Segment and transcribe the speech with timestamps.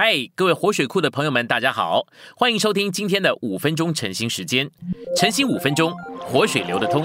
[0.00, 2.06] 嗨，各位活水库的朋友们，大家好，
[2.36, 4.70] 欢迎收听今天的五分钟晨兴时间。
[5.16, 7.04] 晨兴五分钟，活水流得通。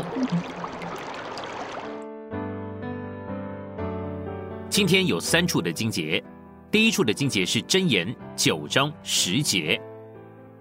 [4.70, 6.24] 今天有三处的经节，
[6.70, 9.82] 第一处的经节是箴言九章十节，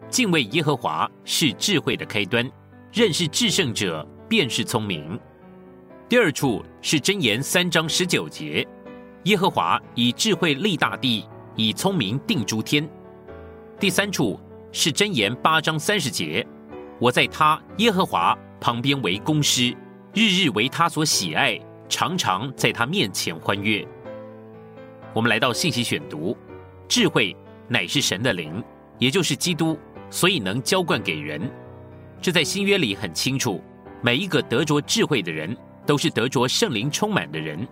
[0.08, 2.50] 敬畏耶和华是智慧的开端，
[2.94, 5.20] 认识至圣者便是聪明。
[6.08, 8.66] 第二处是箴言三章十九节，
[9.24, 11.26] 耶和华以智慧立大地。
[11.57, 12.89] 以聪明定诸天。
[13.79, 14.38] 第三处
[14.70, 16.47] 是箴言八章三十节，
[16.98, 19.77] 我在他耶和华旁边为公师，
[20.15, 23.87] 日日为他所喜爱，常常在他面前欢悦。
[25.12, 26.37] 我们来到信息选读，
[26.88, 27.37] 智慧
[27.69, 28.62] 乃是神的灵，
[28.98, 29.79] 也就是基督，
[30.10, 31.51] 所以能浇灌给人。
[32.21, 33.62] 这在新约里很清楚，
[34.01, 37.66] 每一个得着智慧的人，都是得着圣灵充满的人。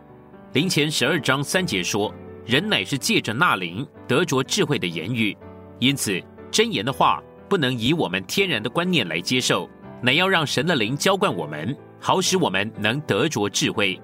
[0.53, 2.13] 灵前十二章三节说。
[2.47, 5.37] 人乃是借着那灵得着智慧的言语，
[5.79, 9.69] 因此真言的话不能以我们天然的观念来接受，
[10.03, 14.01] 乃要让神的灵浇灌我们，好使我们能得着智慧。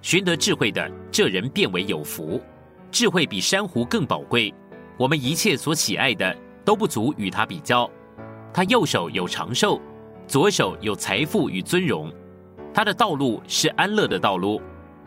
[0.00, 2.40] 寻得智慧的这人变为有福，
[2.90, 4.52] 智慧比珊瑚更宝贵。
[4.98, 7.88] 我们一切所喜爱的都不足与他比较。
[8.52, 9.80] 他右手有长寿，
[10.26, 12.12] 左手有财富与尊荣。
[12.74, 14.60] 他的道路是安乐的道路，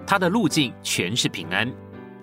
[0.07, 1.71] 他的路径全是平安。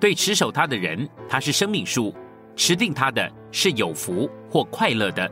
[0.02, 2.12] 对持守他的人，他是生命树；
[2.56, 5.30] 持定他的是有福或快乐的。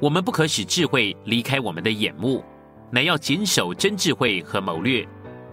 [0.00, 2.44] 我们不可使智慧离开我们的眼目，
[2.90, 5.06] 乃要谨守真智慧和谋略。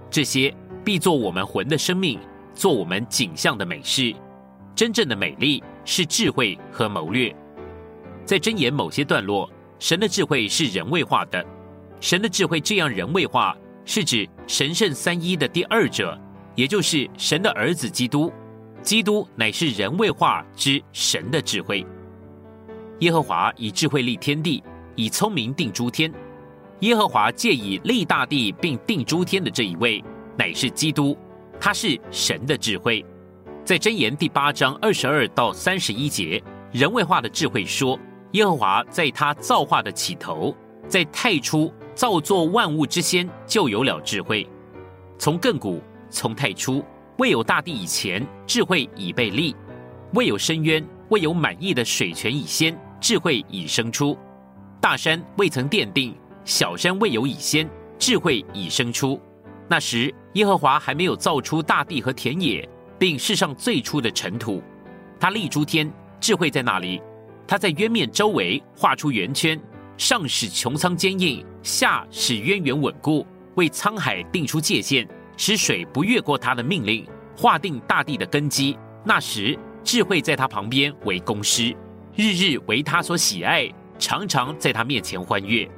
[0.10, 0.52] 这些
[0.84, 2.20] 必做我们魂的生命，
[2.56, 4.12] 做我们景象的美事。
[4.74, 7.32] 真正的美丽是智慧和谋略。
[8.26, 11.46] 在箴言某些段落，神的智慧是人位化的。
[12.02, 16.20] 神的智慧这样人位化，是指神圣三一的第二者。
[16.56, 18.32] 也就是神的儿子基督，
[18.82, 21.86] 基督乃是人位化之神的智慧。
[23.00, 24.64] 耶和华以智慧立天地，
[24.96, 26.12] 以聪明定诸天。
[26.80, 30.04] 耶和华借以立大地并定诸天的这一位，
[30.38, 31.18] 乃是基督，
[31.60, 33.06] 他是神的智慧。
[33.64, 36.42] 在箴言第八章二十二到三十一节，
[36.72, 38.00] 人位化的智慧说：
[38.32, 40.56] 耶和华在他造化的起头，
[40.88, 44.48] 在太初造作万物之先，就有了智慧，
[45.18, 45.82] 从亘古。
[46.16, 46.82] 从太初
[47.18, 49.54] 未有大地以前，智慧已被立；
[50.14, 54.18] 未有深渊，未有满意的水泉以先，智慧已生出。
[54.80, 56.16] 大山未曾奠定，
[56.46, 59.20] 小山未有以先，智慧已生出。
[59.68, 62.68] 那时，耶和华还没有造出大地和田野，
[62.98, 64.64] 并世上最初的尘土。
[65.20, 67.02] 他立诸天，智慧在那里？
[67.46, 69.60] 他在渊面周围画出圆圈，
[69.98, 73.26] 上使穹苍坚硬，下使渊源稳固，
[73.56, 75.08] 为沧海定出界限。
[75.38, 78.78] 使水不越过他的命令，划定大地的根基。
[79.04, 81.76] 那时，智慧在他旁边为公师，
[82.16, 83.70] 日日为他所喜爱，
[84.00, 85.70] 常常在他面前欢悦，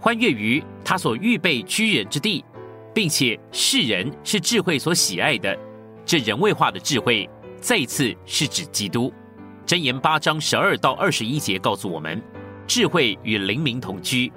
[0.00, 2.44] 欢悦于他所预备居人之地，
[2.92, 5.56] 并且世人是智慧所喜爱的。
[6.04, 7.28] 这人位化的智慧，
[7.60, 9.12] 再次是指基督。
[9.66, 12.20] 箴言八章十二到二十一节告诉我们，
[12.66, 14.32] 智慧与灵明同居，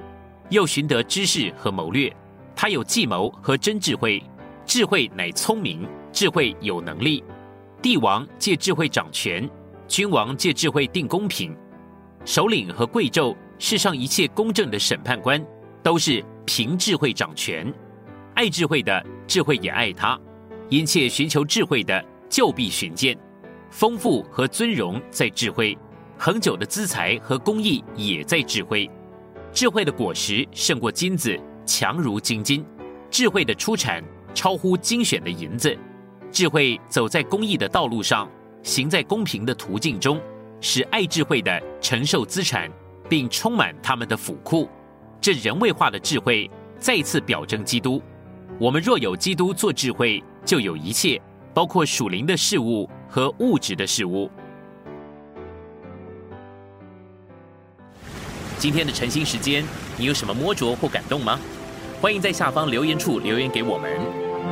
[0.49, 2.15] 又寻得知识和谋略，
[2.55, 4.23] 他有计谋和真智慧。
[4.67, 7.23] 智慧乃聪明，智慧有能力。
[7.81, 9.49] 帝王借智慧掌权，
[9.87, 11.55] 君王借智慧定公平。
[12.25, 15.41] 首领和贵胄，世上一切公正的审判官，
[15.81, 17.73] 都是凭智慧掌权。
[18.35, 20.19] 爱智慧的，智慧也爱他；
[20.67, 23.17] 殷切寻求智慧的，就必寻见。
[23.69, 25.77] 丰富和尊荣在智慧，
[26.19, 28.89] 恒久的资财和公义也在智慧。
[29.53, 32.65] 智慧的果实胜过金子，强如金金。
[33.09, 34.03] 智慧的出产。
[34.37, 35.75] 超乎精选的银子，
[36.31, 38.29] 智慧走在公益的道路上，
[38.61, 40.21] 行在公平的途径中，
[40.61, 42.71] 使爱智慧的承受资产，
[43.09, 44.69] 并充满他们的府库。
[45.19, 47.99] 这人为化的智慧再次表征基督。
[48.59, 51.19] 我们若有基督做智慧，就有一切，
[51.51, 54.29] 包括属灵的事物和物质的事物。
[58.59, 59.65] 今天的晨兴时间，
[59.97, 61.39] 你有什么摸着或感动吗？
[61.99, 64.26] 欢迎在下方留言处留言给我们。